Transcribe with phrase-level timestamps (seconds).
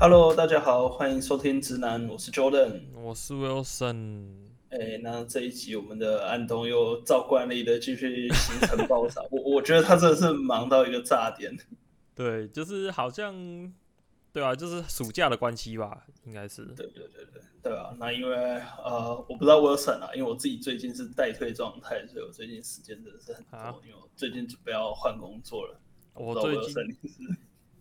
[0.00, 4.28] Hello，大家好，欢迎收听直男，我是 Jordan，我是 Wilson。
[4.70, 11.52] 哎，那这一集我们的安东又照惯例的继续行程爆炸， 我我觉得他真的是忙到一个炸点。
[12.14, 13.34] 对，就是好像，
[14.32, 16.64] 对啊，就是暑假的关系吧，应该是。
[16.66, 17.92] 对对对对，对啊。
[17.98, 18.36] 那因为
[18.84, 25.80] 呃，我不知道 Wilson 啊，因为我自己最近是待退状态，所以我最近时间真的是很多，啊、因为我最近准备要换工作了。
[26.14, 26.72] 我最近。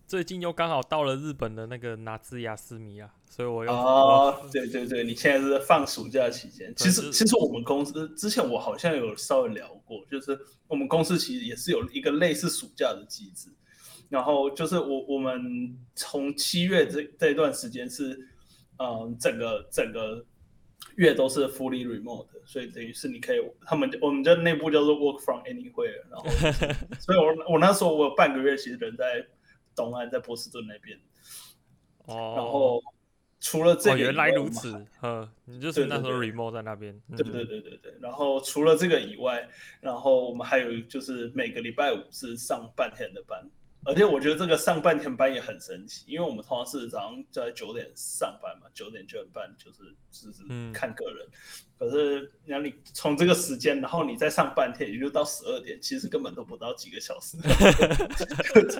[0.08, 6.74] 最近又刚好到了日本的那个拿兹雅斯米啊，所以我又哦，对对对，你现在是放暑假期间。
[6.78, 13.50] 其实其实我们公司之前我好像有稍微聊过，就是我们公司其实也是有一个类似暑假的机制。
[14.08, 18.18] 然后就是我我们从七月这这一段时间是，
[18.80, 20.26] 嗯，整个整个
[20.96, 26.02] 月都是 fully remote，所以等于是你可以，他们我们的内部叫做 work from anywhere。
[26.10, 26.26] 然后，
[26.98, 29.28] 所以我我那时候我有半个月其实人在。
[29.78, 31.00] 东岸在波士顿那边，
[32.06, 32.84] 哦，然后
[33.40, 37.94] 除了这个，原来如此，嗯，你就是那时候 remote 在那边，对对对对对。
[38.02, 39.48] 然后除了这个以外，
[39.80, 43.48] 然后我们还有就是每个礼拜五是上半天的班。
[43.88, 51.26] 而且我觉得这个上半天班也很神奇，因为我们通常是早上在九点上班嘛，九点九点半就是就是看个人。
[51.26, 51.32] 嗯、
[51.80, 57.38] 可是那你从这个时间，然后你再上半天，也就到十二点，其实根本都不到几个小时，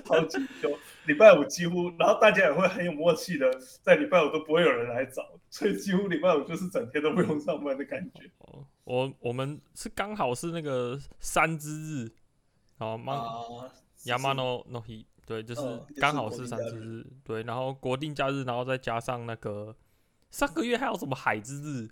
[0.04, 3.50] 超级久礼拜五几乎，然后大家也会很有默契的，
[3.80, 8.30] 在礼拜五都不会有人来找，所以几乎礼拜五就是整天都不用上班的感觉。
[8.40, 11.70] 哦，我我们是刚好是那个三之
[12.04, 12.10] 日，
[12.76, 13.14] 好吗？
[13.14, 13.72] 啊
[14.08, 15.60] Yamano no hi，对，就是
[16.00, 19.74] 刚好是三之日，对，然后国定假日，然后再加上那个
[20.30, 21.88] 上个月还有什么海之日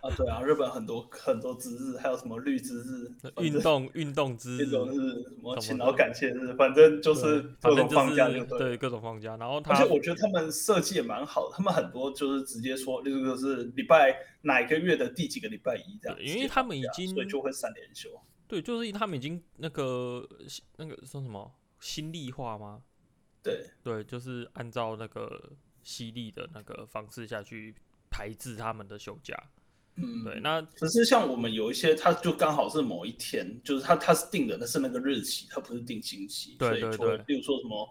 [0.00, 0.08] 啊？
[0.16, 9.36] 对啊，日本很多很多之日，还有什么绿之日、运动运动之日、运动日、什么勤劳感谢日，反正就是各种放假就对，各种放假。
[9.36, 18.08] 然后他，而且我觉得他们设计也蛮好的，他们很多就是直接说，例如就是礼拜哪一个月的第几个礼拜一这样，因为他们已经所以就会三连休。
[18.48, 20.26] 对，就是他们已经那个
[20.76, 22.82] 那个说什么新力化吗？
[23.42, 27.74] 对对，就是按照那个犀利的那个方式下去
[28.10, 29.36] 排制他们的休假。
[29.96, 30.40] 嗯，对。
[30.40, 36.56] 那可是像我们有一些，他就刚好是某一天，就是他他是定的，那是那个日期，他不是定星期。
[36.58, 37.18] 对对对。
[37.18, 37.88] 比如说什么。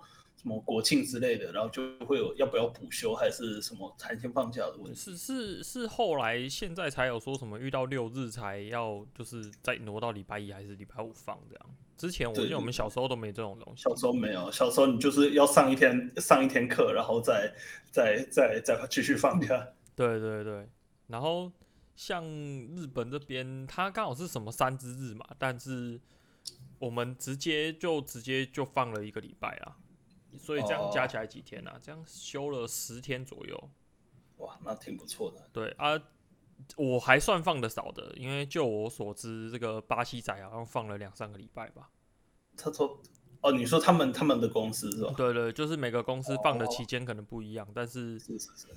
[0.48, 4.98] 什么国庆之类的，然后就会有要不要补休，还是什么弹性放假的问题？
[4.98, 11.66] 是是是，后来现在才有说什么遇到六日才要，就是再挪到礼拜一还是礼拜五放这样。
[11.98, 13.84] 之前我记得我们小时候都没这种东西。
[13.84, 17.54] 小时候没有，小时候你就是要上一天上一天课，然后再
[17.92, 19.68] 再再再继续放假。
[19.98, 20.70] 对对对，
[21.08, 21.52] 然后
[21.98, 26.00] 像日本这边，它刚好是什么三之日嘛，但是
[26.80, 29.76] 我们直接就直接就放了一个礼拜啊。
[30.38, 31.84] 所以这样加起来几天呢、啊？Oh.
[31.84, 33.70] 这样休了十天左右，
[34.38, 35.48] 哇，那挺不错的。
[35.54, 36.00] 对啊，
[36.76, 41.90] 我还算放的少的，因为就我所知，这个巴西仔好像放了两三个礼拜吧。
[42.58, 43.00] 他说
[43.42, 47.74] ：“哦，你说他们他们的公司是吧？”对，对对，就是每个公司放的期间可能不一样，oh.
[47.76, 48.20] 但是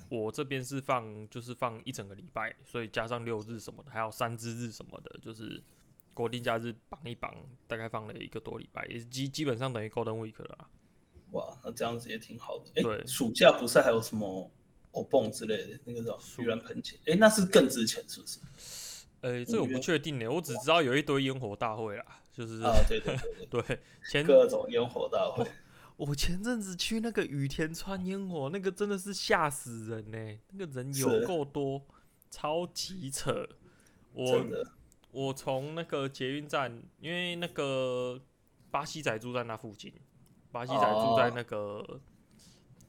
[0.09, 5.61] 我这边是放就是放一整个礼拜，所以加上六日什么的，还有三之日什么的，就是
[6.13, 7.35] 国定假日绑一绑，
[7.67, 10.67] 大概放了一个多礼拜，也基基本上等于 Golden Week 了。
[11.31, 12.65] 哇，那这样子也挺好的。
[12.75, 14.51] 哎、欸，对暑假不是还有什么
[14.91, 16.95] 欧蹦之类的那个叫盂兰盆节？
[17.05, 18.39] 哎、欸，那是更值钱是不是？
[19.21, 23.15] 呃、欸，这我不确定呢，我只知道有一堆烟火大会啦，就是啊，对对
[23.49, 25.45] 对 前 各种烟火大会。
[25.97, 31.85] 我前阵子去那个雨田川烟火，那个真的是吓死人呢，那个人有够多，
[32.31, 33.47] 超级扯。
[34.13, 34.67] 我的
[35.11, 38.19] 我从那个捷运站，因为那个
[38.71, 39.93] 巴西仔住在那附近。
[40.51, 41.99] 巴西仔住在那个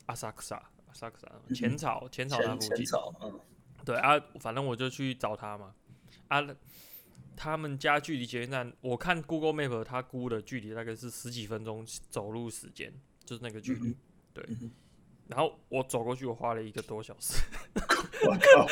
[0.06, 0.56] 阿萨克萨，
[0.87, 2.84] 阿萨克萨浅草，浅草那附近。
[3.23, 3.41] 嗯，
[3.84, 5.75] 对啊，反正我就去找他嘛。
[6.28, 6.43] 啊，
[7.37, 12.93] 他们家距离捷运站，我看 Google Map，他估的距离大概是十几分钟走路时间，
[13.25, 13.88] 就是那个距离。
[13.88, 13.97] 嗯、
[14.35, 14.70] 对，嗯、
[15.29, 17.43] 然后我走过去，我花了一个多小时。
[18.25, 18.67] 我靠！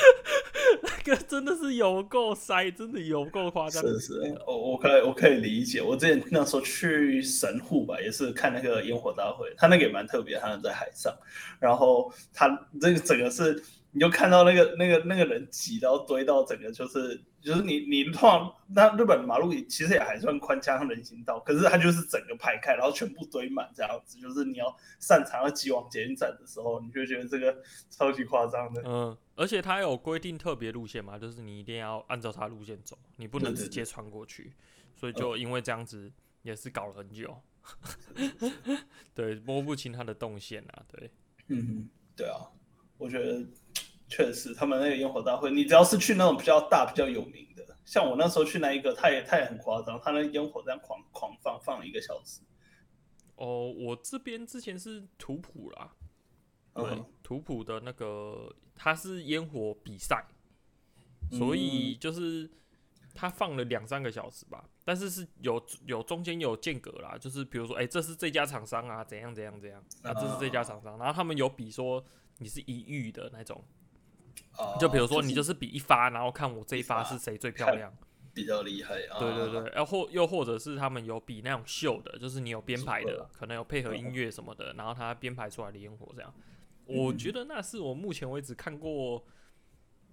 [1.05, 3.83] 那个真的是有够塞，真的有够夸张。
[3.83, 5.81] 是是，我我可以我可以理解。
[5.81, 11.15] 我之前那时候去神户吧，也是看那个烟火大会，他那个也蛮特别，他们在海上，
[11.59, 12.49] 然后他
[12.81, 13.63] 这个整个是。
[13.93, 28.83] 你就看到那个那个那个人挤到堆到整个就是就是你你通常那日本马路其实也还算宽，加上人行道，可是它就是整个排开，然后全部堆满这样子，就是你要擅长要挤往捷运站的时候，你就觉得这个超级夸张的。
[28.85, 34.53] 嗯，而且它有规定特别路线嘛，就是你一定要按照它路线走，你不能直接穿过去。
[34.95, 36.13] 所以就因为这样子
[36.43, 37.37] 也是搞了很久，
[39.15, 41.11] 对，摸不清它的动线啊，对，
[41.49, 41.89] 嗯。
[42.17, 42.37] 对啊，
[43.01, 43.45] 我觉得
[44.07, 52.43] 确实他们那个烟火大会，你只要是去那种比较大、比较有名的，像我那时候去那一个，他也他也很夸张，他那烟火这样狂狂放，放了一个小时。
[53.37, 55.93] 哦，我这边之前是图谱啦，
[56.75, 60.27] 对，嗯、图谱的那个它是烟火比赛，
[61.31, 62.51] 所以就是
[63.15, 72.05] 他放了两三个小时吧，但是是有有中间有间隔啦，就是比如说，哎、欸，这是这家厂商啊，怎样怎样怎样，啊，这是这家厂商，然后他们有比说
[72.41, 73.65] 你是一遇的那种，
[74.81, 77.91] 就比如说你就是比一发，然后看我这一发是谁最漂亮。
[78.33, 79.19] 比较厉害啊！
[79.19, 86.33] 对对对，然后又或者是他们有比那种秀的，就是你有编排的，可能有配合音乐什么的，然后他编排出来的烟火这样，
[86.87, 89.27] 我觉得那是我目前为止看过，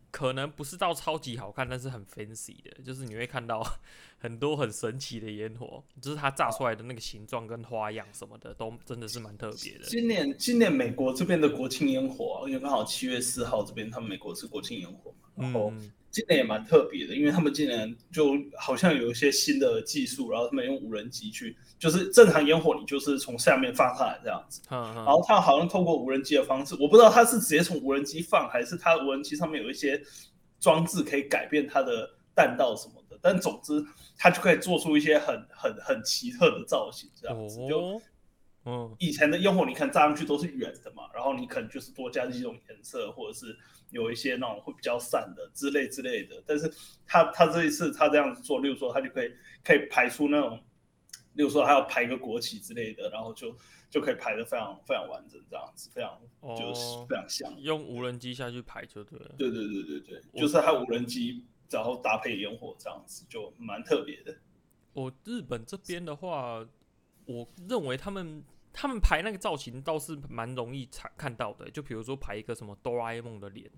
[0.09, 3.63] 可能不是到超级好看，但是很 fancy 的，就是你会看到
[4.17, 9.85] 很多很神奇的烟火，就是它炸出来的那个形状跟花样什么的，都真的是蛮特别的。
[9.85, 15.71] 今年今年美国这边的国庆烟火，因为刚好七月四号这边他们美国是国庆烟火嘛，然后。
[16.09, 30.01] 今年也蛮特别的，因为他们今年就好像有一些新的技术，然后他们用无人机去，就是正常烟火你就是从下面放上来这样子，然后他好像透过无人机的方式，我不知道他是直接从无人机放，还是他无人机上面有一些
[30.59, 33.83] 装置可以改变它的弹道什么的，但总之
[34.17, 38.01] 他就可以做出一些很很很奇特的造型这样子，就。
[38.69, 43.57] 嗯，以前的烟火你看炸上去都是圆的嘛，然后你可能就是多加几种颜色，或者是
[43.91, 46.43] 有一些那种会比较散的之类之类的。
[46.45, 46.69] 但是
[47.05, 49.31] 他他这一次他这样子做，例如说他就可以
[49.63, 50.61] 可以排出那种，
[51.35, 53.55] 例如说他要排一个国旗之类的，然后就
[53.89, 56.19] 就可以排的非常非常完整，这样子非常
[56.57, 57.49] 就是非常像。
[57.61, 59.33] 用无人机下去排就对了。
[59.37, 64.37] 对对对对对，就是他无人机然后搭配烟火这样子就蛮特别的。
[64.93, 66.65] 我日本这边的话，
[67.25, 68.43] 我认为他们。
[68.79, 73.71] 他们排那个造型倒是蛮容易看看到的，就比如说排一个什么哆啦 A 梦的脸，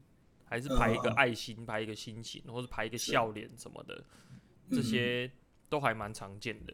[0.44, 4.04] 还是排一个爱心，排一个心情，或是排一个笑脸什么的，
[4.70, 5.32] 这些
[5.70, 6.74] 都还蛮常见的。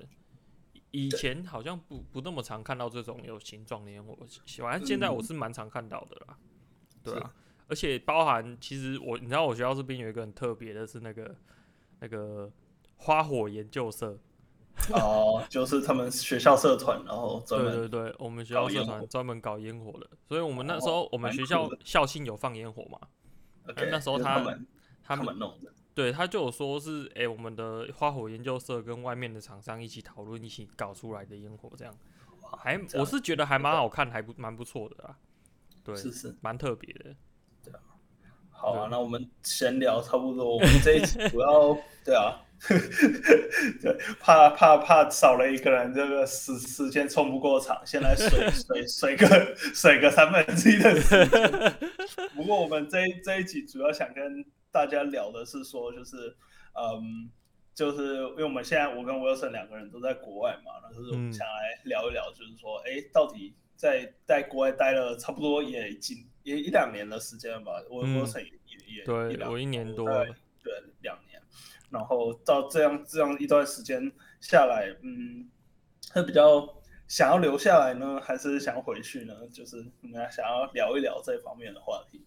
[0.89, 4.17] 以前好像不不那么常看到这种有形状的烟火，
[4.57, 6.39] 反正现在我是蛮常看到的啦。
[7.03, 7.31] 对啊，
[7.67, 11.35] 而且包含其实我你知道我学校这边有一个很特别的是那个
[11.99, 12.51] 那个
[12.97, 14.17] 花火研究社。
[14.91, 22.99] 哦，就是他们学校社团，然后专门对对对，我们学校社团专门搞烟火的，所以我们那时候我们学校校庆有放烟火嘛。
[23.67, 24.67] Okay, 那时候他们
[25.01, 31.97] 他们弄的，对他就有说是哎、欸，我们的花火研究社跟外面的厂商一起讨论，一起搞出来的烟火，这样
[32.57, 35.17] 还我是觉得还蛮好看，还不蛮不错的啊。
[35.85, 37.15] 对，是是蛮特别的。
[38.65, 42.41] 好啊，那我们闲聊差不多，我们这一集 主要对啊。
[42.67, 51.73] 对，怕怕怕少了一个人，这个时时间冲不过场，先来水 水水个水个三分之一的时间。
[52.35, 56.35] 不过我们这这一集主要想跟大家聊的是说，就是
[56.73, 57.29] 嗯，
[57.75, 70.71] 就是因为我们现在我跟 Wilson 两个人都在国外嘛，然后就是我们想来聊一聊，就是说，哎、嗯，到底在在国外待了差不多也已经也一两年的时间吧，我 Wilson 也也也对，我一年多，对，
[71.01, 71.41] 两年。
[71.89, 75.49] 然后到这样这样一段时间下来，嗯，
[76.13, 76.67] 会比较
[77.07, 79.33] 想要留下来呢，还是想要回去呢？
[79.51, 82.23] 就是我们想要聊一聊这方面的话题。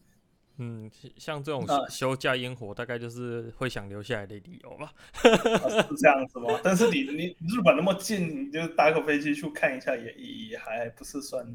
[0.57, 4.93] 嗯，像这种休假烟火，大概就是会想留下来的理由吧。
[5.23, 6.59] 啊、是这样子吗？
[6.65, 11.47] 但是你你日本那么近，你就搭个飞机去看一下也，也也还不是算。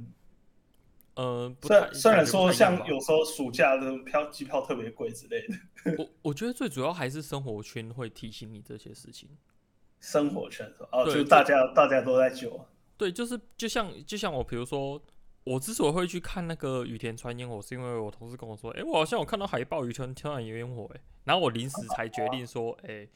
[1.15, 9.29] 呃，虽然虽然说像有时候暑假的票机票特别贵之类的，我我觉得最主要还是生活圈会提醒你这些事情。
[10.01, 12.59] 生活圈哦，就大家大家都在救。
[12.97, 14.99] 对，就是就像就像我，比如说
[15.43, 23.09] 我之所以会去看那个雨田川烟火，是因为我同事跟我说，哎、欸，我好像有看到海报羽田川有烟火，哎，然后我临时才决定说，哎、欸，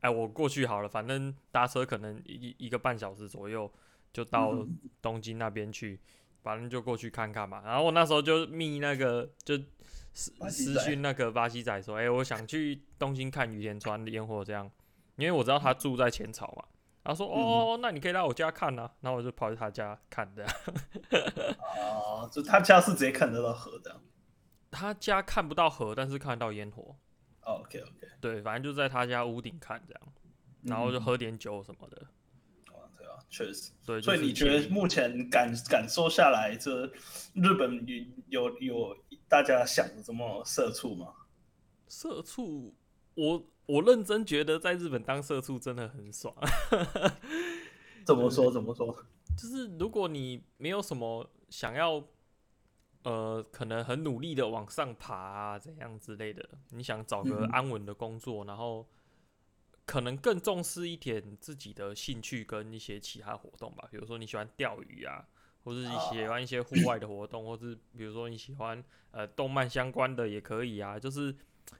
[0.00, 3.68] 哎，我过去好了，反正搭车可能一一个半小时左右
[4.12, 4.54] 就到
[5.00, 5.94] 东京那边去。
[5.94, 5.98] 嗯
[6.42, 9.56] 反正就过去看看嘛，然后我那时候就密那个就
[10.12, 14.70] 私私讯那个巴西仔说，哎、欸，我想去东京看羽田川的烟火，这样，
[15.16, 16.64] 因为我知道他住在浅草嘛。
[17.04, 20.44] 他说，哦，那你可以来我家看啊，然后我就跑去他家看的。
[21.58, 23.98] 哦，就他家是直接看得到河的。
[24.70, 26.94] 他家看不到河，但是看得到烟火。
[27.40, 30.02] OK OK，对，反正就在他家屋顶看这样，
[30.64, 32.06] 然后就喝点酒什么的。
[33.30, 36.86] 确实，对，所以你觉得目前感感受下来，这
[37.34, 37.84] 日本
[38.28, 38.96] 有有有
[39.28, 41.12] 大家想的这么社畜吗？
[41.88, 42.74] 社畜，
[43.14, 46.34] 我我认真觉得在日本当社畜真的很爽。
[48.06, 48.50] 怎么说？
[48.50, 49.04] 怎么说？
[49.36, 52.02] 就是如果你没有什么想要，
[53.04, 56.48] 呃，可能很努力的往上爬啊，怎样之类的。
[56.70, 58.88] 你想找个安稳的工作，嗯、然后
[59.88, 63.88] 可能更重视一点自己的兴趣跟一些其他活动吧。
[63.90, 65.26] 比如说你喜欢钓鱼啊，
[65.64, 70.98] 或者是你喜欢一些户外的活动，或是比如说你喜欢呃动漫相关的也可以啊。
[70.98, 71.34] 就是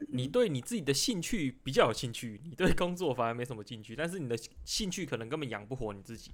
[0.08, 4.34] 你对你自己的兴趣比较有兴趣，你对工作反而没什么兴趣，但是你的
[4.64, 6.32] 兴趣可能根本养不活你自己。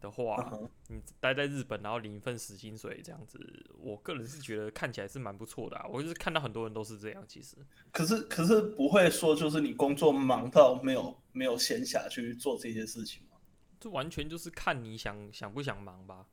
[0.00, 0.68] 的话，uh.
[0.88, 3.38] 你待在日本，然后领一份死薪水这样子，
[3.78, 5.86] 我个人是觉得看起来是蛮不错的啊。
[5.88, 7.56] 我就是看到很多人都是这样，其实。
[7.92, 13.36] 可是，可是不会说就是你工作忙到没有没有闲暇去做这些事情吗？
[13.78, 16.26] 这完全就是看你想想不想忙吧，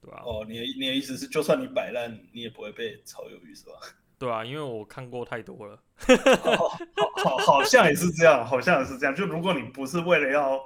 [0.00, 0.22] 对吧？
[0.24, 3.72] 哦，你的你的意思是，就算你摆烂，你也不会被炒鱿鱼是吧？
[4.22, 5.76] 对啊，因为我看过太多了，
[6.56, 6.78] 好，
[7.24, 9.12] 好，好像也是这样，好像也是这样。
[9.12, 10.64] 就如果你不是为了要，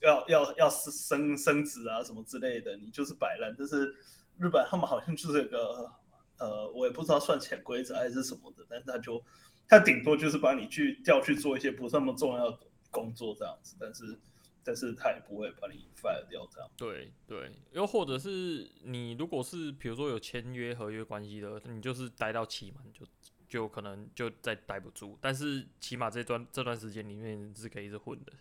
[0.00, 3.54] 要，要，要升升职啊什么之类的，你就是摆烂。
[3.58, 3.94] 但是
[4.38, 5.92] 日本他们好像就是一个，
[6.38, 9.22] 呃，我也不知道算潜规则还是什么的，但是他就
[9.68, 12.58] 他顶多就是把你去调去做一些不那么重要的
[12.90, 14.18] 工作这样子，但是。
[14.64, 16.70] 但是他也不会把你 fire 掉，这样。
[16.76, 23.06] 对对，又或者是你如果是比如说有签约合约关系的，你就是待到期满就
[23.46, 25.18] 就可能就再待不住。
[25.20, 28.32] 但是起码这段这段时间里面是可以一直混的。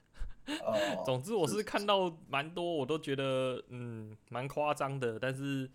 [0.64, 1.04] 哦。
[1.06, 5.70] 总之我是看到蛮多，我都觉得嗯蛮夸张的，但是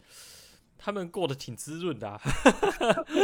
[0.78, 2.20] 他们过得挺滋润的啊。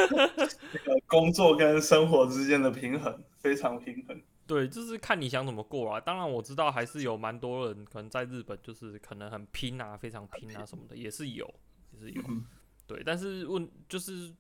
[1.07, 4.21] 工作跟生活之间的平衡非常平衡。
[4.47, 6.01] 对，就是看你想怎么过啊。
[6.01, 11.53] 当然我知道还是有蛮多人可能在日本就是可能很拼啊，非常拼啊什么的，也是有，
[11.93, 12.23] 也是有。
[12.87, 14.35] 对，但是问就是，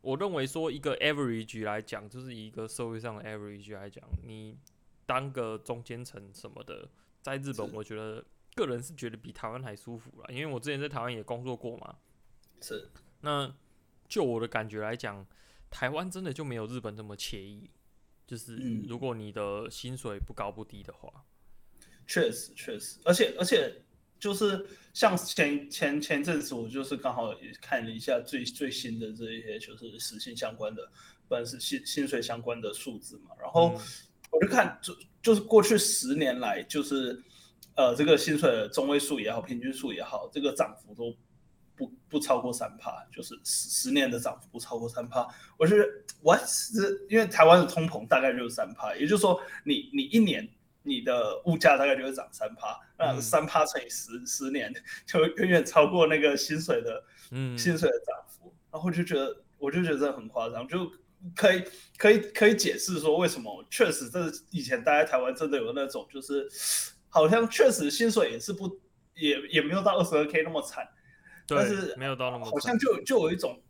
[0.00, 4.56] 我认为说一个 average 来讲，就是一个社会上的 average 来讲，你
[5.06, 6.88] 当个中间层什么的，
[7.20, 11.96] 在日本我觉得个人是觉得比台湾还舒服啦，因为我之前在台湾也工作过嘛。
[12.60, 12.88] 是。
[13.22, 13.52] 那
[14.06, 15.26] 就我的感觉来讲，
[15.68, 17.68] 台湾真的就没有日本这么惬意。
[18.30, 18.54] 就是
[18.86, 21.12] 如果你的薪水不高不低的话，
[22.06, 23.74] 确实确实，而且而且
[24.20, 30.86] 就是像前前前阵子我就是刚好也看了一下最最新的这一些就是时薪相关的，
[31.24, 33.76] 不管是薪薪水相关的数字嘛，然后
[34.30, 37.20] 我就看就就是过去十年来就是
[37.74, 41.12] 呃这个薪水的中位数也好，平均数也好，这个涨幅都。
[42.10, 45.26] 不不超过三帕，就是十十年的涨幅不超过三帕。
[45.56, 45.88] 我觉得
[46.20, 50.46] 我是因为台湾的通膨大概就是三帕，也就是说你你一年
[50.82, 54.74] 你的物价大概就会涨三帕，那三帕乘以十十年
[55.06, 60.90] 就远远超过那个薪水的嗯薪水的涨幅，然后就觉得我就觉得这很夸张，就
[61.36, 61.64] 可以
[61.96, 66.48] 可以可以解释说为什么确实这以前待在台湾真的有那种就是
[67.08, 68.80] 好像确实薪水也是不
[69.14, 70.86] 也也没有到二十二 K 那么惨。
[71.56, 73.60] 但是没有到那么，好像就就有一种，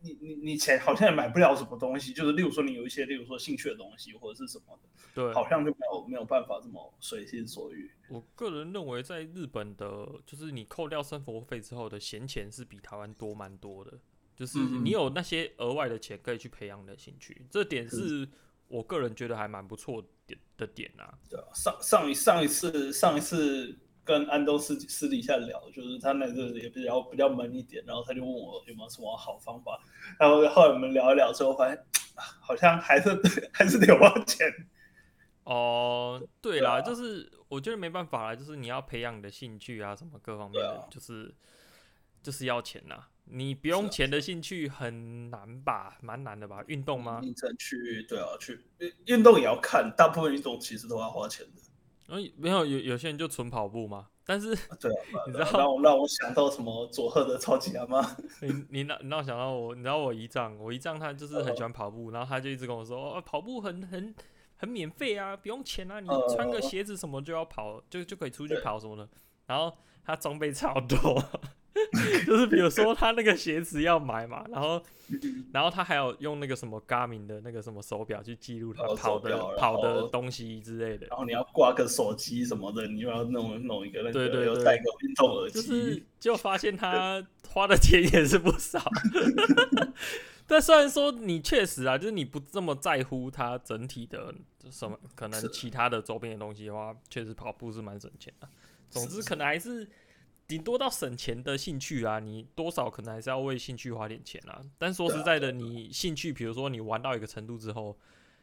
[0.00, 7.90] 你你你钱好像也买不了什么东西，就是例如说你有一些，例如说兴趣的东西或者是什么的，对，好像就没有没有办法这么随心所欲。
[8.08, 13.98] 我个人认为，在日本的，就是你扣掉生活费之后的闲钱是比台湾多蛮多的，
[14.36, 18.28] 就是你有那些额外的钱可以去培养你的兴趣，这点是
[18.68, 21.18] 我个人觉得还蛮不错点的点啊。
[21.28, 23.76] 对啊，上上一上一次上一次。
[24.08, 29.78] 跟安东私私底下聊，就是他那个也比较比较闷一点，然后他就问我有没有什么好方法，
[30.18, 31.78] 然后后来我们聊一聊之后，发现
[32.16, 33.10] 好像还是
[33.52, 34.50] 还是得花钱。
[35.44, 41.34] 哦，对啦，就是我觉得没办法啦，就是你要培养你的兴趣啊，什么各方面的，啊、就是
[42.22, 43.04] 就是要钱呐。
[43.30, 45.98] 你不用钱的兴趣很难吧？
[46.00, 46.64] 蛮难的吧？
[46.66, 47.20] 运动吗？
[47.22, 48.58] 你再去对啊，去
[49.04, 51.60] 运动也要看，大部分运动其实都要花钱的。
[52.08, 54.48] 嗯，没有有有些人就纯跑步嘛，但是
[54.80, 58.00] 对啊， 你知道让我让我想到什么佐贺的超级阿妈？
[58.42, 64.14] 你你让你让我想到我，你知道我姨丈，我姨丈他就是很喜欢跑步，然后他就一直跟我说，哦，跑步很很
[64.56, 69.08] 很免费啊，不用钱啊，你穿个鞋子什么就要跑，就就可以出去跑什么的，
[69.46, 71.22] 然后他装备超多。
[72.26, 74.82] 就是比如说他那个鞋子要买嘛，然后，
[75.52, 81.06] 然后他还有用那个什么 Garmin 的那个什么手表去记录他跑的跑的东西之类的。
[81.06, 85.60] 然后你要挂个手机什么的，你又要弄弄一个那个，对对对，带个运动耳机。
[85.60, 88.82] 就是就发现他花的钱也是不少。
[90.46, 94.34] 但虽然说你确实啊，就是你不这么在乎他整体的
[94.70, 98.48] 什么可能其他的周边的东西的话，确实跑步是蛮省钱的。
[98.90, 99.88] 总之可能还是。
[100.48, 104.64] 顶多到省钱的兴趣啊，你多少可能还是要为兴趣花点钱啊。
[104.78, 107.94] 但说实在的，你兴趣，比如说你玩到一个程度之后，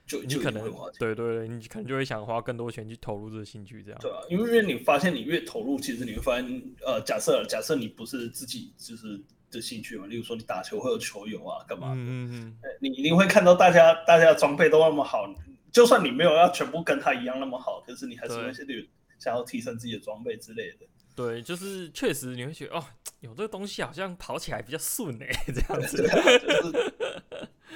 [0.06, 4.00] 就你可能对对对，你可能就会想花更多钱去投入这个兴趣，这样。
[4.00, 9.20] 对啊，因为你发现你越投入，其实你会发现，呃，假设假设你不是自己就是
[9.50, 11.96] 的兴趣嘛，例如说你打球会有球友啊，干嘛的？
[11.96, 15.26] 嗯嗯，你一定会看到大家大家的装备都那么好，
[15.72, 20.86] 就算你没有要全部跟他一样那么好，可是你还是会去想要提升自己的装备之类的。
[21.16, 22.84] 对，就是确实你会觉得哦，
[23.22, 26.04] 有这个东西好像跑起来比较顺哎， 这样子。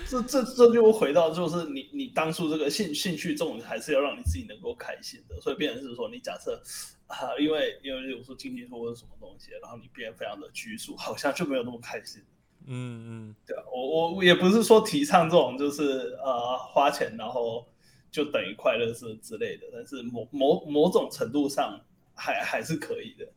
[0.10, 6.62] 就是、这这这就回到就是你你当初这个兴兴趣这种还是要让你自己能够开心的，所以变成是说你假设
[7.08, 12.22] 啊，因为因为有时候经济或者什么东西，然后你变得非常的拘束，好像就没有那么开心。
[12.65, 17.65] 嗯嗯，对啊，我我也不是说提倡这种就是呃花钱然后
[18.12, 21.79] 就等于快乐是之类的，但是某某某种程度上。
[22.19, 23.31] 还还是可以的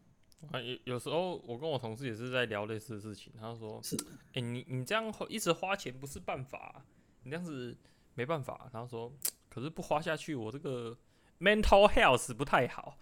[0.51, 3.97] 啊，有有时候我跟我同事也是在聊类似的事情，他说是，
[4.31, 6.85] 哎、欸，你你这样一直花钱不是办法，
[7.23, 7.77] 你这样子
[8.15, 8.69] 没办法。
[8.73, 9.13] 然后说，
[9.49, 10.99] 可是不花下去，我这个
[11.39, 12.99] mental health 不太好。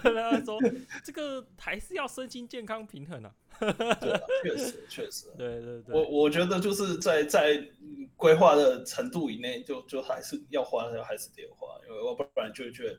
[0.00, 0.60] 他说，
[1.04, 3.34] 这个还是要身心健康平衡啊。
[3.58, 7.60] 对啊，确实确实， 对对对，我我觉得就是在在
[8.16, 12.96] 规划的程度以内，就就还是要花，还是得花，因为我不然就觉得。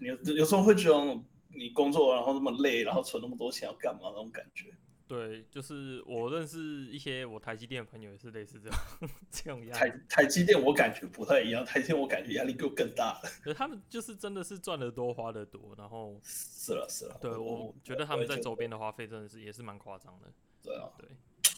[0.00, 4.72] 你有有时候会觉得你工作然后那么累，然后存那么多钱要干嘛那种感觉？
[5.08, 8.78] 对，就是我认识一些我台积电的朋友也是类似这样
[9.30, 9.78] 这种压力。
[9.78, 13.54] 台台积电我感觉不太一样，台积电我感觉压力就更大了。
[13.54, 17.18] 他们就是真的是赚的多花的多，然后是了是了。
[17.20, 20.32] 对，我觉得他们在周边的花费真的是也是蛮夸张的。
[20.62, 21.06] 对啊，对，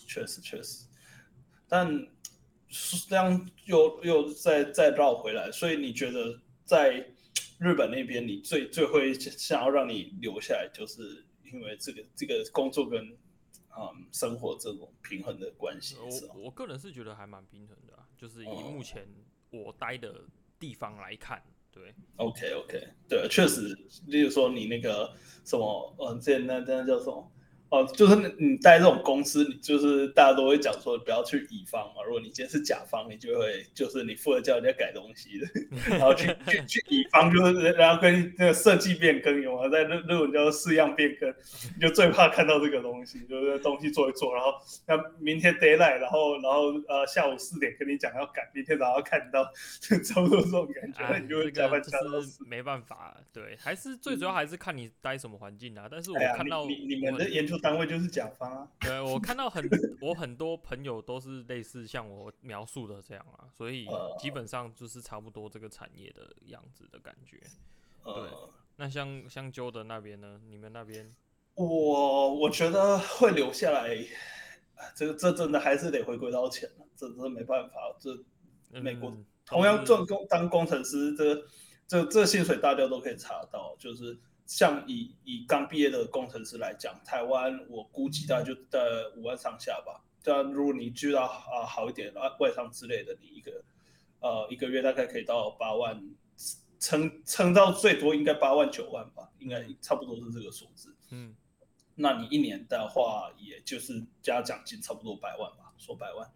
[0.09, 0.89] 确实确实。
[1.69, 2.09] 但
[3.09, 7.14] 这样又又再再绕回来，所以你觉得在？
[7.59, 13.05] 日本那边，你最最会想要让你留下来，就是因为这个这个工作跟
[13.77, 15.97] 嗯生活这种平衡的关系。
[15.99, 19.07] 我我个人是觉得还蛮平衡的，就是以目前
[19.51, 20.25] 我待的
[20.59, 21.95] 地方来看，对。
[22.17, 27.31] OK OK，对，确实，例如说你那个什么，嗯，这那那叫什么？
[27.75, 32.05] 哦，就是你待这种公司，你就是大家都会讲说不要去乙方嘛。
[32.07, 35.47] 如果你今天是甲方，你就会就是你负责叫人家改东西的，
[35.99, 41.29] 然后去去去乙方就是然后跟那个设计变更有啊，在那那种叫式样变更，
[41.75, 44.53] 你就最怕看到这个东西，就是东西做一做，然后
[44.87, 49.45] 那明天 deadline，然后然后呃下午四点跟你讲要改，明天早上看到
[49.83, 52.45] 就差不多这种感觉，那、啊、你就会加班加到死。
[52.47, 55.89] 没办法，对，还是最主要还是看你待什么环境啊。
[55.91, 57.59] 但是我看到、你，你们的研究。
[57.65, 58.69] 单位就是甲方啊。
[58.79, 59.67] 对，我看到很
[60.03, 67.41] 我很多朋友都是类似像我描述的这样啊，所以基本上就是差不多这个产业的样子的感觉。
[68.05, 68.29] 对，
[68.77, 70.39] 那像像 Jordan 那边呢？
[70.47, 71.11] 你们那边？
[71.55, 73.97] 我我觉得会留下来，
[74.95, 77.97] 这个这真的还是得回归到钱了，这真的没办法。
[77.99, 78.15] 这
[78.83, 81.43] 美国同样做工当工程师，这
[81.87, 84.19] 这这薪水大家都可以查到，就是。
[84.47, 88.81] 像以以刚毕业的工程师来讲，台湾我估计大概就在
[89.17, 90.05] 五万上下吧。
[90.23, 93.65] 这样如果你遇到啊好一点啊外商之类的，你一个
[94.21, 96.03] 呃一个月大概可以到八万，
[96.79, 100.95] 撑撑到最多应该八万九万吧，应该差不多是这个数字。
[101.11, 101.35] 嗯，
[101.95, 106.31] 那你一年的话，也就是加奖金差不多百万吧，说百万。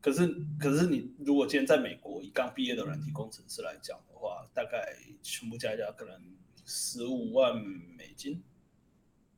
[0.00, 0.26] 可是
[0.58, 6.18] 可是你如果今天在美国以刚毕业的软体工程师来讲的话，大概全部加一加可能。
[6.64, 7.56] 十五万
[7.96, 8.42] 美金，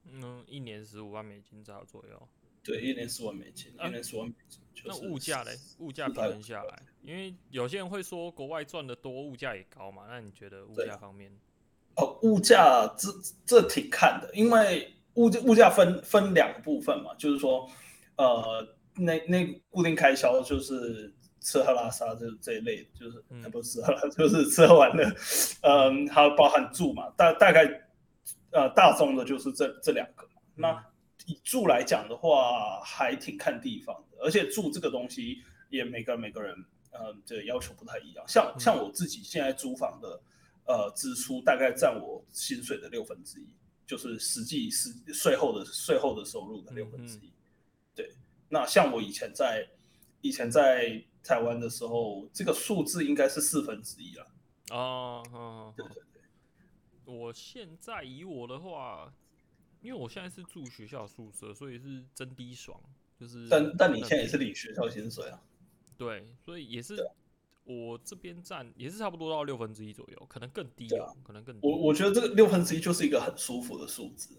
[0.05, 2.29] 嗯，一年十五万美金左右左右。
[2.63, 4.61] 对，一年十万美金，啊、一年十万美金。
[4.85, 5.53] 那物价嘞？
[5.79, 10.05] 物价平衡下来，因为有些人会说国外赚的多，物价也高嘛。
[10.09, 11.33] 那你觉得物价方面？
[11.97, 13.09] 哦，物价这
[13.47, 17.71] 这挺看的，因为物物价分分两部分嘛，就是说，
[18.17, 21.15] 呃，那那固定开销就是。
[21.45, 25.05] 吃喝拉撒这这一类，就是 不是吃喝拉，就是吃喝玩乐，
[25.61, 27.67] 嗯，还有包含住嘛，大大概
[28.51, 30.41] 呃大众的就是这这两个嘛。
[30.55, 30.87] 那
[31.27, 36.57] 以住来讲的话，还挺看地方的，而且住这个东西也每个人每个人
[36.93, 38.25] 呃这要求不太一样。
[38.27, 40.19] 像像我自己现在租房的
[40.65, 43.47] 呃支出大概占我薪水的六分之一，
[43.87, 47.31] 就是实际是税后的税后的收入的六分之一。
[47.95, 48.11] 对，
[48.49, 49.69] 那像我以前在
[50.23, 51.05] 以前在。
[51.25, 54.27] 台湾的时候，这个数字应该是四分之一了。
[54.71, 56.23] 哦，哦，对对对。
[57.07, 59.13] 我现在以我的话，
[59.81, 62.79] 因为我现在是住学校宿舍，所以是真低爽，
[63.19, 63.49] 就是。
[63.49, 65.43] 但但你现在也是领学校薪水啊？
[65.97, 66.95] 对，所以也是
[67.65, 71.67] 我这边占也是差不多到六分之一左右，可能更低啊，可能更低。
[71.67, 74.37] 我我觉得这个六分之一就是一个很舒服的数字。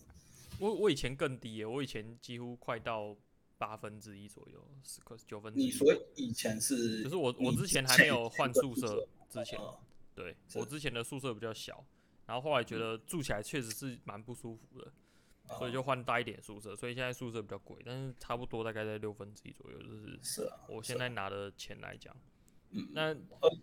[0.59, 3.15] 我我以前更低耶，我以前几乎快到。
[3.57, 5.65] 八分之一左右，十个九分之一。
[5.65, 9.59] 你说以前是，就是我我之前还没有换宿舍之前，
[10.13, 11.85] 对我之前的宿舍比较小，
[12.25, 14.91] 然后后来觉得住起来确实是蛮不舒服的，
[15.57, 22.15] 所以就换大一点宿舍，所以现在宿舍比较贵，但是差不多大概在六分之一左右，就是是啊，我现在拿的钱来讲，
[22.71, 23.57] 嗯，那呃，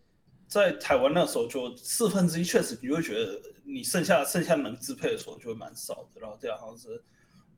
[0.47, 7.03] 在台湾那时候就四分之一，确实你会觉得你剩下剩下能支配的时候就会蛮少的，然后这样好像是，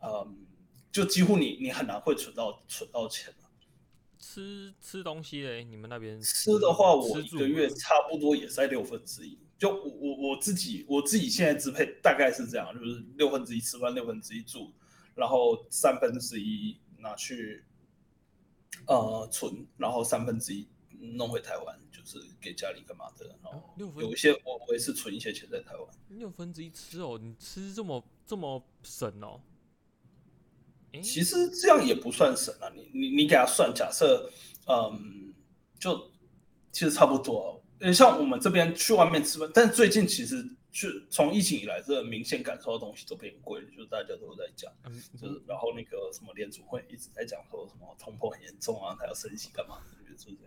[0.01, 0.47] 嗯，
[0.95, 3.35] 就几乎你你很难会存到存到钱。
[4.17, 9.37] 吃吃东西嘞，你们那边吃的话，我一个月差不多也在六分之一。
[9.59, 14.73] 就我我我自己我自己现在支配大概是这样，就是六分之一吃饭，六分之一住，
[15.17, 17.65] 然后三分之一拿去
[18.87, 20.69] 呃存，然后三分之一
[21.17, 23.27] 弄回台湾，就是给家里干嘛的。
[23.43, 25.87] 然后有一些我我也是存一些钱在台湾。
[26.11, 29.41] 六分之一吃哦，你吃这么这么省哦？
[31.03, 34.31] 其实这样也不算省啊，你你你给他算，假设
[34.67, 35.35] 嗯，
[35.79, 36.11] 就
[36.73, 37.63] 其实差不多。
[37.93, 49.79] 像我们这边去外面吃饭，但最近其实是从疫情以来，这明显感受到东西都变贵了，就是大家都在讲，嗯、就是然后那个什么联储会一直在讲说什么通膨很严重啊，他要升息干嘛？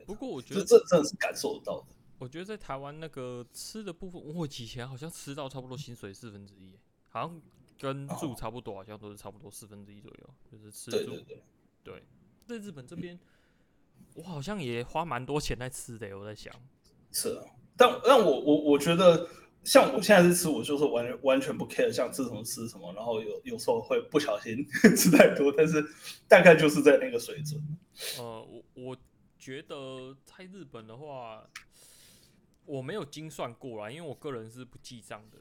[0.06, 1.88] 不过我觉得这真的是感受得到的。
[2.20, 6.74] 我觉得在台湾那个吃的部分，我以前好像吃到差不多薪水四分之一，
[7.10, 7.42] 好像
[7.80, 10.98] 跟住差不多，好像都是差不多四分之一左右，就是吃住。
[10.98, 11.44] 对对对，
[11.84, 12.04] 对，
[12.48, 13.20] 在日本这边，嗯、
[14.16, 16.54] 我好像也花蛮多钱在吃的，我在想。
[17.12, 19.30] 是啊，但但我我我觉得，
[19.64, 25.84] 像我现在是吃，我就是完完全不 care，像吃什么吃什么，然后有有时候会不小心 吃太多，但是
[26.28, 27.62] 大概就是在那个水准。
[28.20, 28.98] 呃，我我
[29.38, 31.50] 觉得在日本的话，
[32.66, 35.38] 我没有精算过啦，因为我个人是不记账的。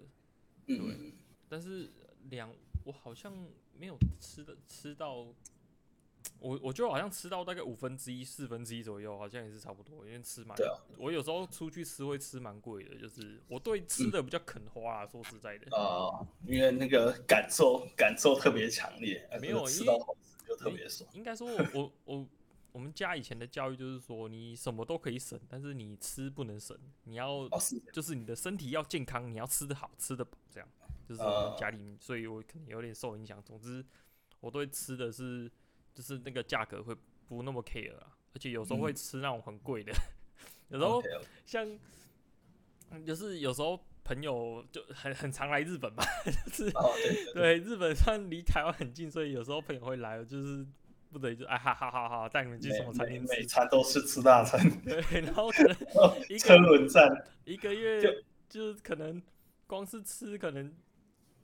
[0.67, 1.13] 对，嗯，
[1.49, 1.91] 但是
[2.31, 2.53] 两
[2.85, 3.33] 我好像
[3.73, 5.27] 没有吃的吃到。
[6.41, 10.57] 我我觉得好像吃到大概五分之一、四分之一左右，好像也是差不多，因为吃蛮。
[10.57, 10.75] 对啊。
[10.99, 15.77] 我有时候出去吃会吃蛮贵的，就是我对吃的比较肯花啊，嗯、说实在的。
[15.77, 21.09] 啊，因为那个感受感受特别强烈，没有吃到好吃就特别爽。
[21.15, 22.27] 应该说我，我
[22.73, 27.49] 我们家以前的教育就是说，你什么都可以省，但是你吃不能省，你要、
[27.93, 30.69] 就是你的身体要健康，你要吃的好，吃的饱，这样。
[31.09, 31.21] 就是
[31.57, 33.43] 家里，呃、所以我可能有点受影响。
[33.43, 33.85] 总之，
[34.41, 35.51] 我对吃的是。
[35.97, 36.95] 就是那个价格会
[37.27, 39.91] 不那么 care 啊，而且有时候会吃那种很贵的，
[40.69, 41.03] 嗯、有时候
[41.47, 41.67] 像
[43.03, 46.05] 就是有时候朋友就很很常来日本嘛，
[46.53, 46.93] 就是、哦、
[47.33, 50.67] 对，日本算离台湾很近，所以有时候朋友会来，就是
[51.11, 55.75] 不得已就哎哈哈哈哈带你们去什么餐厅吃，每餐都是吃大餐，对，然后可 能
[56.29, 57.09] 一个车轮战
[57.47, 58.11] 一个月就
[58.51, 59.23] 就是可能
[59.67, 60.71] 光是吃可能。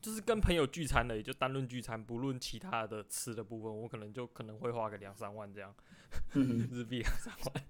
[0.02, 5.72] 就是跟朋友聚餐的，也就单论聚餐，不论其他的吃的部分，我可能就可能会花个两三万这样，
[6.34, 7.64] 日币两三万。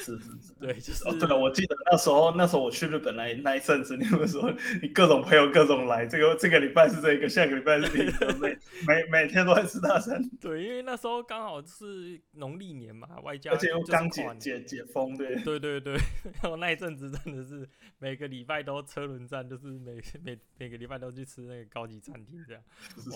[0.00, 1.06] 是是是，对，就是。
[1.08, 10.20] 哦，对了，我记得那时候，那时候我去日本那那一阵子，你们说你各种朋友各种来，这个这个礼拜是这个，下个礼拜是那个，每每每天都在吃大餐。
[10.40, 15.94] 对，因为那时候刚好是农历年嘛，外加而且又刚解解解封，对对对对。
[16.42, 22.62] 然后那一阵子真的是每个礼拜都车轮战，就是每每每个礼拜都去吃那个高级餐厅这样。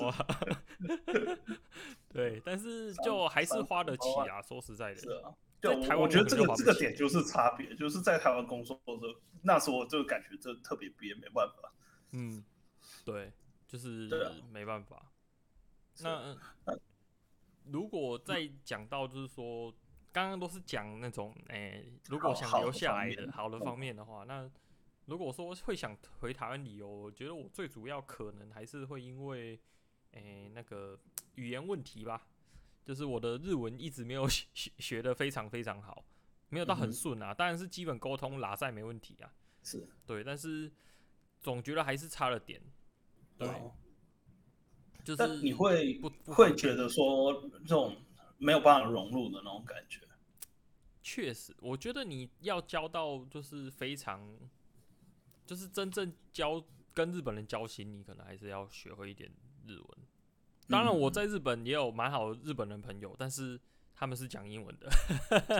[0.03, 0.15] 哇。
[2.13, 4.97] 对，但是就还是花得起啊， 说实在的。
[5.01, 5.35] 是啊。
[5.65, 11.73] 对，我觉得这个这个点就是差别，就是在台湾工作的时候，那时候我就感觉这特别憋，没办法。
[12.13, 12.45] 嗯，
[13.05, 13.33] 对，
[13.67, 14.11] 就是
[14.53, 15.11] 没办法。
[16.01, 16.37] 那
[17.65, 19.75] 如果再讲到，就是说，
[20.13, 24.51] 刚刚都是讲那种，哎、欸，如果想留下来的好的方面的话，那
[25.07, 29.59] 如果说会想回台湾旅游，我觉得我最主要可能还是会因为，
[30.13, 30.99] 哎、欸，那个
[31.37, 32.27] 语言问题吧。
[32.85, 36.05] 就是我的日文一直没有 学学的非常非常好，
[36.51, 40.71] 没有到很顺啊，当然是基本沟通拉赛没问题啊，是对，但是
[41.41, 42.61] 总觉得还是差了点，
[43.39, 43.49] 对，
[45.03, 47.97] 就是你会不会觉得说这种
[48.39, 50.01] 没有办法融入的那种感觉？
[51.03, 54.27] 确实，我觉得你要教到就是非常，
[55.45, 59.31] 就是真正教跟日本人交心，你可能还是要学会一点
[59.67, 59.89] 日文。
[60.69, 63.61] 当然，我在日本也有蛮好的日本人朋友，嗯、但是
[63.95, 64.89] 他们是讲英文的。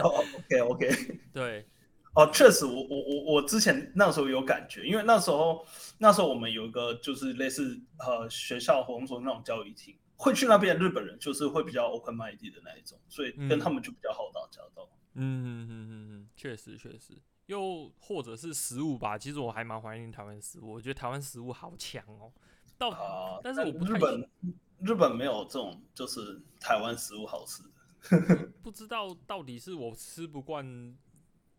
[0.01, 1.67] 哦，OK OK，对，
[2.15, 5.65] 哦，确实我，我我我我之前那时候有感觉，因为那时候
[5.99, 14.89] 那时候我们有一个就是类似呃学校活动中那种教育厅，会去那边的日本人就是会比较 open minded 的那一种，所以跟他们就比较好打交道。
[15.13, 17.13] 嗯嗯嗯嗯嗯，确实确实，
[17.45, 22.31] 又或者是食物吧，其实我还蛮怀念台湾食物，我觉得台湾食物好强哦。
[22.77, 23.93] 到，呃、但是我不太。
[23.93, 24.29] 日本
[24.79, 27.69] 没有这种，就是台湾食物好吃的。
[28.61, 30.95] 不知道到底是我吃不惯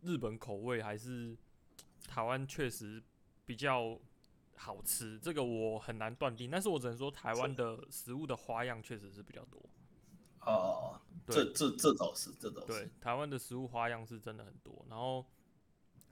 [0.01, 1.37] 日本口味，还是
[2.07, 3.03] 台湾确实
[3.45, 3.99] 比较
[4.55, 6.49] 好吃，这个我很难断定。
[6.49, 9.61] 但是我只能说，台湾的食物的花样确实是比较多。
[10.39, 12.67] 哦，这这这倒是，这倒是。
[12.67, 14.85] 对，台湾的食物花样是真的很多。
[14.89, 15.25] 然后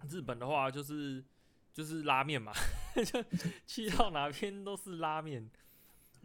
[0.09, 1.23] 日本的话，就是
[1.71, 2.51] 就是拉面嘛，
[3.05, 3.23] 就
[3.65, 5.49] 去到哪边都是拉面。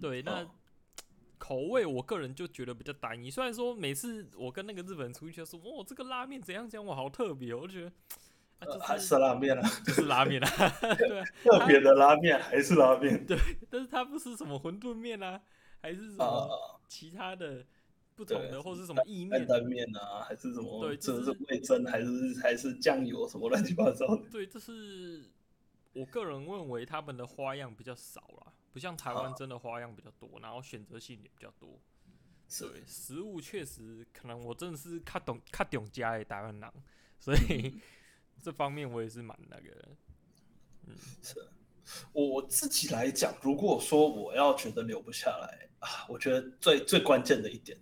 [0.00, 0.44] 对，那。
[1.40, 7.92] 哦口味我个人就觉得比较单一，虽然说每次我跟那个日本人出去就说，哦，这个拉面怎样讲，我好特别，我就觉得，
[8.58, 10.48] 啊就是、还是拉面啊， 就是拉面啊，
[10.98, 13.38] 对，特别的拉面还是拉面，对，
[13.70, 15.40] 但是它不是什么馄饨面啊，
[15.80, 17.64] 还是什么其他的
[18.14, 25.24] 不同的，或是什么意面、担面啊，还是什么，对，这是味噌还是还是酱油什么乱七八糟的，对，这是
[25.94, 28.52] 我个人认为他们的花样比较少啦。
[28.72, 31.80] 不像台湾真的花样比较多，啊、然后选择性也比较多。
[32.48, 36.72] 是对，食物确实可能我真的是看懂看懂家的台湾人，
[37.18, 37.80] 所以、嗯、
[38.42, 39.88] 这方面我也是蛮那个的。
[40.86, 41.34] 嗯，是
[42.12, 47.78] 我自己来讲，如果说我要觉得留不下来啊，我觉得最最关键的一点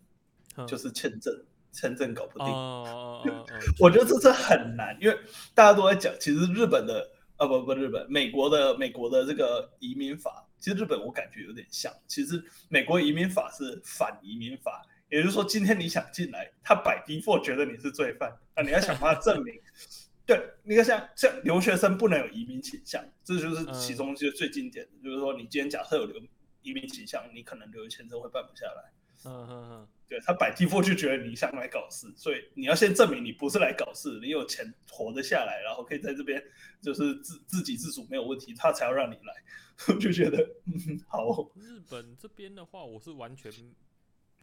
[0.66, 1.32] 就是签证，
[1.72, 2.48] 签证搞不定。
[2.48, 3.22] 哦、
[3.80, 5.18] 我觉得这是很难，因为
[5.54, 10.44] 大家都在讲，其实日本的啊不不日本美国的美国的这个移民法。
[10.58, 19.54] 其实日本我感觉有点像，其实美国移民法是反移民法，也就是说，今天你想进来，他 by default 觉得你是罪犯，那你要想办法证明。
[20.26, 26.20] 对，你看像像留学生不能有移民倾向，这就是其中就最经典的，嗯、就是说你今天假设有留
[26.62, 28.92] 移民倾向，你可能留学签证会办不下来。
[29.24, 36.42] 嗯嗯嗯，对他 by default 就觉得你想来搞事，所以你要先证明你不是来搞事，你有钱活得下来，然后可以在这边
[36.80, 39.34] 就是自自给自足没有问题，他才要让你来。
[39.88, 41.50] 我就觉得嗯 好。
[41.56, 43.52] 日本这边的话，我是完全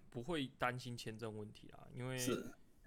[0.10, 2.46] 不会担心签证问题啊，因为是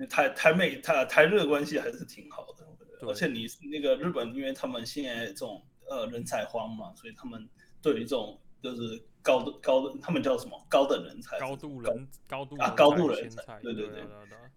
[0.08, 2.66] 台台美台台日的关系还是挺好的，
[3.06, 7.48] 而且你那个日本，因为他们现在这种呃人才荒嘛，所以他们
[7.80, 9.02] 对于这种就是。
[9.28, 10.66] 高的高的，他们叫什么？
[10.70, 13.60] 高等人才，高度人，高度啊，高度人才。
[13.60, 14.02] 对对对，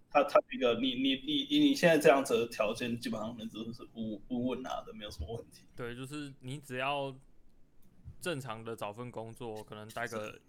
[0.10, 5.64] 他他那个，你你你以你现在这样子的条件，基本上能都是无无问啊的，没有什么问题。
[5.76, 7.14] 对，就是你只要
[8.22, 10.40] 正常的找份工作，可能待个，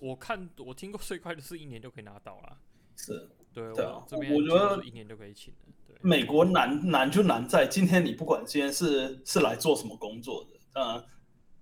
[0.00, 2.56] 我看我听过最快的是一年就可以拿到啦。
[2.96, 5.60] 是，对，对啊，我，我觉得一年就可以请了。
[5.86, 11.04] 对，美国难难就难在今天你不管今天是是来做什么工作的，呃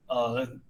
[0.07, 0.61] 呃。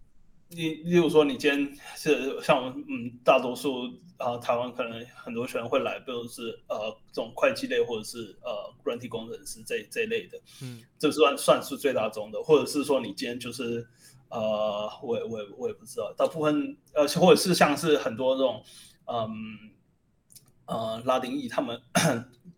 [0.52, 3.84] 你例如说，你今天是像我们嗯，大多数
[4.16, 13.86] 啊、呃，台湾可能很多学生会来，比如是呃，这种会计类或者是呃，软体工程师这这一类的，嗯，这算算是最大宗的，或者是说你今天就是
[14.28, 18.60] 呃，我也我也我也不知道，大部分呃，或者是像是很多这种
[19.06, 19.30] 嗯
[20.66, 21.80] 呃，拉丁裔他们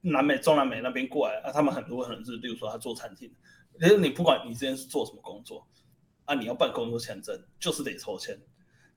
[0.01, 3.31] 南美中南美那边过来啊，他们很多可能是，例如说他做餐厅，
[3.79, 5.67] 其实你不管你之前是做什么工作。
[6.33, 8.35] 啊，你要办工作签证，就是得抽签，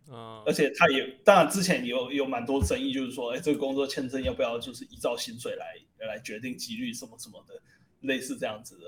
[0.08, 5.76] 嗯，而且他也当然之前也有有蛮多争议，就是说，哎，这个工作签证要不要就是依照薪水来
[6.08, 7.54] 来决定几率什么什么的，
[8.02, 8.86] 类似这样子的，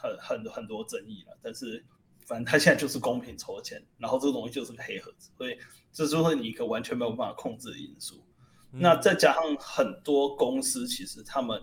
[0.00, 1.36] 很很很多争议了。
[1.42, 1.84] 但是
[2.24, 5.58] 反正他现在就是公平抽签，然后这个东西就是个黑盒子，所以
[5.92, 8.24] 这就是你一个完全没有办法控制的因素。
[8.72, 11.62] 嗯、那再加上很多公司其实他们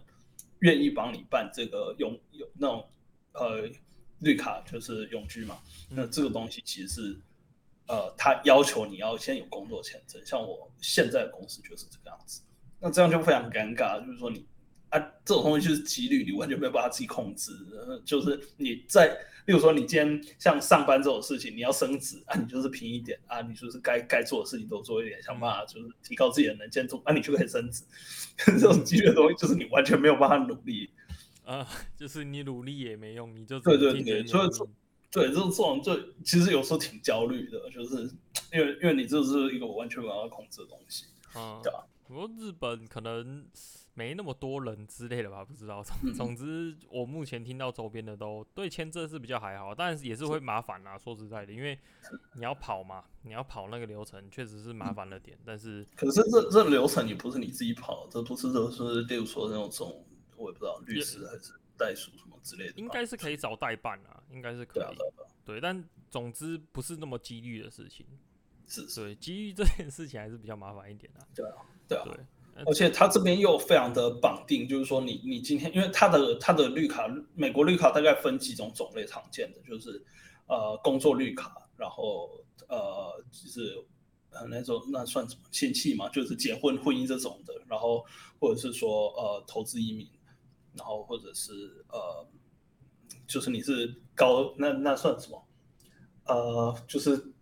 [0.59, 2.87] 愿意帮你办这个用有那种
[3.33, 3.69] 呃。
[4.19, 5.57] 绿卡就是永居嘛，
[5.89, 7.19] 那这个东西其实是，
[7.87, 12.41] 呃，他要求你要先有工作签证，像我现在的公司就是这个样子，
[12.79, 14.45] 那这样就非常尴尬，就是说你
[14.89, 17.51] 啊，这种东西就是几率，你完全没有办法自己控制，
[18.05, 19.07] 就是你在，
[19.45, 27.83] 例如说你今天像上班这种事情，你要升职啊，你就是拼一点啊，你就是该该做的事情都做一点，想办法就是提高自己的能见度啊，你就可以升职，
[28.45, 30.89] 这种几率的东西就是你完全没有办法努力。
[31.47, 34.49] 啊， 就是你努力也没用，你就对对对，所以
[35.09, 38.03] 对这种这种就其实有时候挺焦虑的，就是
[38.51, 41.85] 因为因为你这是一个完全没办法控制的东西，啊，对吧？
[42.05, 43.45] 不过日本可能
[43.93, 45.81] 没那么多人之类的吧，不知道。
[45.81, 50.97] 总总之，我目前听到周边的都对签证是比较还好，但是也是会麻烦啦。
[50.97, 51.79] 说实在的，因为
[52.35, 55.37] 你要跑嘛，你要跑那个流程，确实是麻烦了点。
[55.45, 60.03] 但是可是这这流程也不是你自己跑，这不是都是例如说那种这种。
[60.37, 64.95] 我也不知道律师还是代书什么之类的，应该是可以找代办啊，应该是可以。
[64.95, 68.05] 对，对，但总之不是那么几率的事情。
[68.67, 71.27] 是，对，机遇这件事情还是比较麻烦一点的。
[71.35, 71.55] 对啊，
[71.87, 72.63] 对啊，对。
[72.65, 80.03] 而且他这边又非常的绑定，就是说你你今天，因为他的他的绿卡，美国绿卡大概分几种种类，常见的就是
[80.47, 83.85] 呃工作绿卡，然后呃就是
[84.31, 88.03] 呃那种那算什么亲戚嘛，就是结婚婚姻这种的，然后
[88.39, 90.09] 或者是说呃投资移民。
[90.77, 91.51] 然后或者是
[91.89, 92.27] 呃，
[93.27, 95.43] 就是你是高那那算什么？
[96.25, 97.33] 呃，就是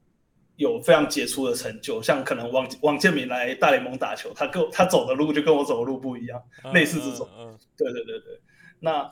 [0.58, 7.28] 有非常杰出的成就，像可能王王建民来大联盟打球，他跟他走的路就跟我走的路不一样，嗯、类似这种。
[7.38, 8.42] 嗯，嗯对对对对，
[8.80, 9.12] 那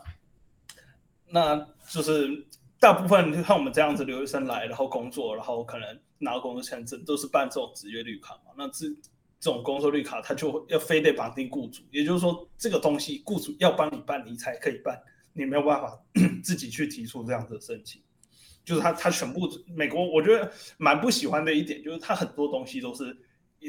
[1.27, 2.47] 那就是
[2.79, 8.51] 大部分像我们这样子留学生来，然后工作，然后可能拿工作签证，都是办这种职业绿卡嘛。
[8.55, 8.85] 那这
[9.43, 14.97] 这种工作绿卡，他就要非得绑定雇主，也就是说，这个东西雇主要帮你办，你才可以办，
[15.33, 16.01] 你没有办法
[16.41, 18.01] 自己去提出这样的申请。
[18.63, 19.41] 就是他，他全部
[19.75, 23.13] 美国，我觉得蛮不喜欢的一点，就是他很多东西都是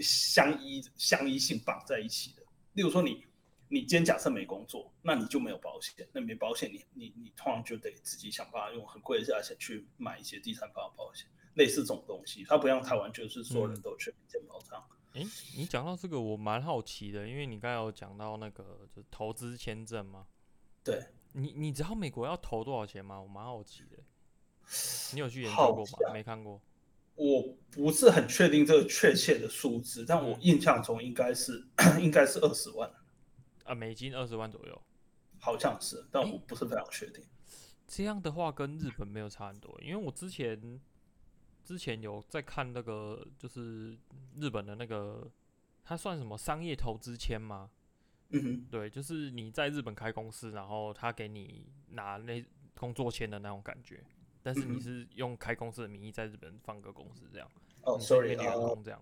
[0.00, 2.42] 相依相依性绑在一起的。
[2.74, 3.24] 例如说你，
[3.68, 12.44] 你今天假设没工作，那你就没有保险，那没保险，你你你通常就得自己想办法用很贵的价钱去买一些第三方保险，类似这种东西。
[12.46, 14.84] 它不像台湾，就是所有人都有全民健保这样。
[15.14, 20.26] 哎、嗯，你讲到这个，我蛮好奇的，因为你刚才有讲到那个就是投资签证嘛？
[20.82, 23.20] 对，你你知道美国要投多少钱吗？
[23.20, 23.98] 我蛮好奇的。
[25.12, 26.12] 你有去研究过吗？
[26.12, 26.60] 没看过，
[27.14, 32.90] 我不是很确定这个确切的数字，但我印象中应该是、嗯、应该是二十万
[33.64, 34.82] 啊，美金二十万左右，
[35.38, 37.24] 好像是，但我不是非常确定。
[37.86, 40.80] 这样的话跟日本没有差很多，因为我之前
[41.64, 43.96] 之前有在看那个，就是
[44.38, 45.30] 日本的那个，
[45.82, 47.70] 它算什么商业投资签吗？
[48.30, 54.04] 嗯哼，对，就是你在日本开公司，然后他给你拿那工作签的那种感觉。
[54.42, 57.50] 但是你是用开公司的名义在日本放个公司这样？
[57.82, 59.00] 哦，sorry，员工这样。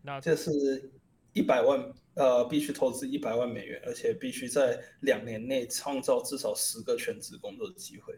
[0.00, 0.90] 那这是
[1.34, 8.14] 一百万，呃，必须投资一百万美元，而且必须在两年内创造至少十个全职工作的机会。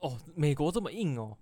[0.00, 1.38] 哦，美国这么硬哦？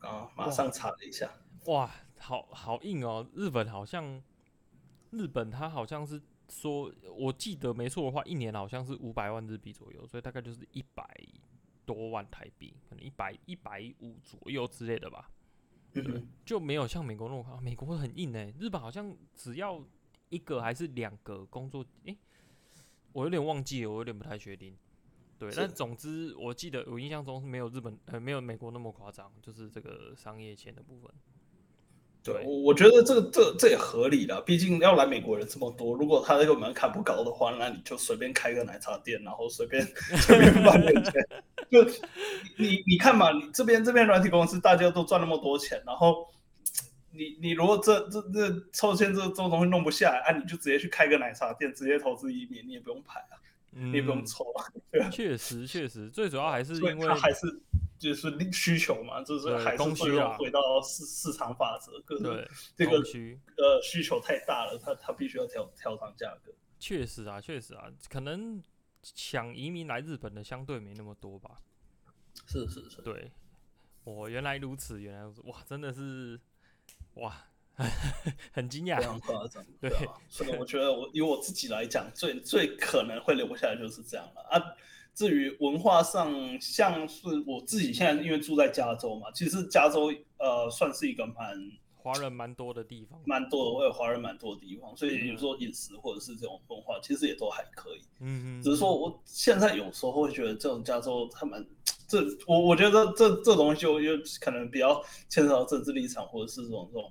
[0.00, 1.30] 对，我刚刚马上查了一下。
[1.66, 3.28] 哇，好好硬哦！
[3.34, 4.22] 日本好像，
[5.10, 11.04] 日本它好像是说，我记得没错的话，一年好像是五百万日币左右，所以大概就是一百。
[11.86, 15.30] 多万台币，可能一百一百五左右之类的吧，
[15.94, 16.02] 对，
[16.44, 19.80] 就没有像美国那么，美国很硬哎，日本好像只要
[20.28, 22.18] 一个还是两个工作，诶、欸，
[23.12, 24.76] 我有点忘记了，我有点不太确定，
[25.38, 31.10] 对，但总之我记得我印象中是没有日本呃没有美国那么夸张，就是这个商业钱的部分。
[32.24, 39.80] 对，我我觉得这个这这也合理的，毕竟要来美国人这么多，如果他那个门槛不高的话，那你就随便开个奶茶店，然后随便
[40.18, 41.12] 随便赚点钱，
[41.70, 41.84] 就
[42.56, 46.26] 你你看嘛，你这边这边软体公司大家都赚那么多钱，然后
[47.12, 53.38] 你你如果这这这抽签这这种东西弄不下来，啊，你就直接去开个奶茶店，直接投资移民，你也不用排啊，
[53.76, 54.44] 嗯、你也不用抽
[55.12, 57.62] 确实确实，最主要还是因为他还是。
[57.98, 66.52] 就是需求嘛，就是还是会要回到市市场法则，对这个呃需求太大了，他他必须要调调涨价格。
[66.78, 68.62] 确实啊，确实啊，可能
[69.02, 71.62] 想移民来日本的相对没那么多吧。
[72.44, 73.32] 是是是，对，
[74.04, 76.38] 我原来如此，原来如此，哇，真的是
[77.14, 77.34] 哇，
[78.52, 84.62] 很惊讶，非常夸张，对，对啊，所以我觉得我以我自己来讲，最最可能会留下来就是这样了啊。
[85.14, 91.56] 至于文化上，像是我自己现在因为住在加州嘛，其实加州呃算是一个蛮
[91.94, 98.00] 华人蛮多的地方，蛮多的，我有华人蛮多的地方，所以有时候饮食或者是这种文化，其实也都还可以。
[98.20, 98.62] 嗯嗯。
[98.62, 101.66] 只是说我现在有时候会觉得这种加州他们
[102.06, 107.10] 这我我觉得这这东西就又可能比较牵扯到政治立场或者是这种这种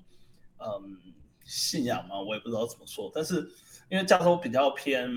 [0.65, 3.49] 嗯信仰嘛，我也不知道怎么说，但是。
[3.87, 5.07] 因为加州比较偏，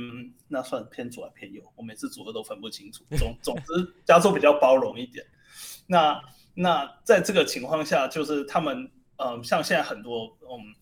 [0.47, 3.03] 那算偏左还偏右，我每次组合都分不清楚。
[3.17, 5.25] 总 总之，加州比较包容一点。
[5.87, 8.85] 那那在这个情况下，就是他们，
[9.17, 10.75] 嗯、呃，像现在很多，嗯，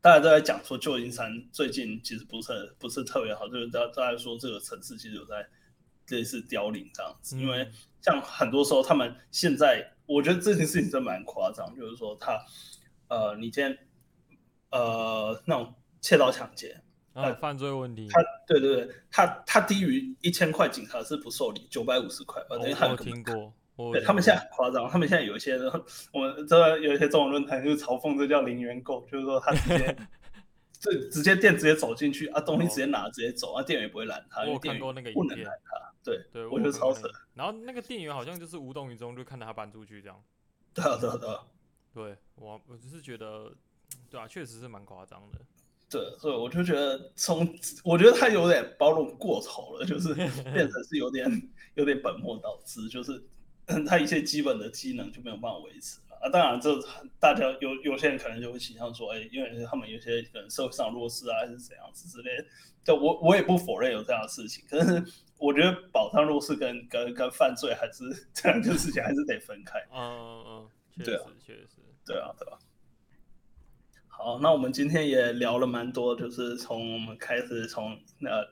[0.00, 5.46] 大家都在讲说，旧金山最近其实不是不是特别好，就是大大家说这个城市其实有在
[6.08, 7.38] 类似凋零这样子。
[7.38, 7.70] 因为
[8.00, 12.42] 像很多时候，他们现在，我觉得这件事情真蛮夸张，就是说他，
[13.10, 13.78] 呃，你今天，
[14.70, 15.74] 呃，那种。
[16.02, 16.80] 窃盗抢劫，
[17.12, 18.08] 啊，犯罪问题。
[18.08, 22.42] 他，对对对，他他低于一千块，警察是不受理，九百五十块。
[22.48, 25.58] 等于他有听过，对，他们现在很夸张，他们现在有一些，
[26.10, 29.94] 我们这有一些中文论坛就是嘲讽，这叫零元购，就是说他直接，
[30.80, 37.06] 这直接店直接走进去啊，东西直接拿直接走啊，店员也不会拦他，我看过那个不能拦他，对对，我觉得超扯。
[37.34, 40.18] 然后那个店员好像就是无动于衷，就看着他搬出去这样。
[40.72, 41.44] 对啊对啊对啊，
[41.92, 43.52] 对我我只是觉得，
[44.10, 45.38] 对啊，确实是蛮夸张的。
[45.90, 50.14] 对，所以我就觉得从，我觉得他有点包容过头了，就是
[50.54, 51.26] 变成是有点
[51.74, 53.20] 有点本末倒置，就是
[53.86, 56.16] 他一些基本的机能就没有办法维持了。
[56.22, 56.70] 啊，当然这
[57.18, 62.44] 大家有有些人可能就会倾向说，哎、欸，因为他们有些可能社会上弱势啊，还是怎样子之类的。
[62.84, 65.04] 就我我也不否认有这样的事情，可是
[65.38, 69.78] 我觉得保障弱势跟跟跟犯罪还是 这两件事情还是得分开。
[69.92, 71.68] 嗯嗯嗯，确实确实，
[72.06, 72.58] 对啊，对啊。
[74.06, 78.44] 好，那我们今天也聊了蛮多，就是从我们开始从呃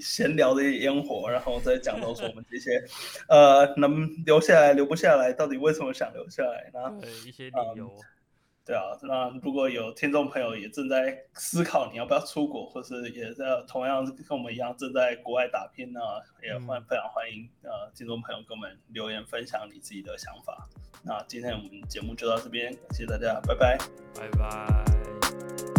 [0.00, 2.84] 闲聊的烟火，然后再讲到说我们这些
[3.28, 7.00] 呃能留下来留不下来，到底为什么想留下来呢？
[7.00, 7.86] 对，一些理由。
[7.86, 8.15] 嗯
[8.66, 16.00] 对啊，那如果有听众朋友也正在思考你要不要出国，或是也在同样跟我们一样正在国外打拼呢，
[16.42, 20.68] 也欢非常欢迎呃听众朋友跟我们留言分享你自己的想法。
[21.04, 23.78] 那今天我们节目就到这边，谢谢大家，拜拜，
[24.12, 25.75] 拜拜。